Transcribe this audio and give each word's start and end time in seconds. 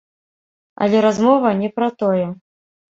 Але 0.85 0.97
размова 1.07 1.55
не 1.61 1.69
пра 1.77 1.95
тое. 2.03 2.27